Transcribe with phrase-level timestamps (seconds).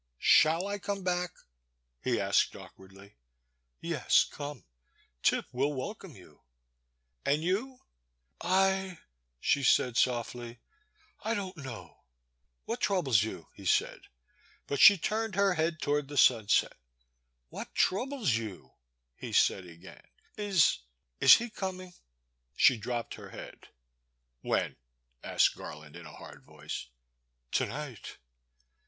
[0.17, 1.29] Shall I come back?
[2.03, 3.17] he asked awkwardly.
[3.81, 4.65] Yes— come;
[5.21, 6.41] Tip will welcome you
[7.23, 7.81] And you?
[8.13, 8.97] '* I,*'—
[9.39, 10.57] she said sofUy—
[11.23, 12.01] I don*t know.
[12.65, 13.49] What troubles you?
[13.53, 14.07] he said;
[14.65, 16.77] but she turned her head toward the sunset.
[17.49, 18.73] What troubles you?
[19.15, 20.79] he said again;— is—
[21.21, 21.93] ^is he coming?
[22.55, 23.67] She dropped her head.
[24.39, 24.77] When?
[25.23, 26.87] asked Garland in a hard voice.
[27.51, 28.17] "To night.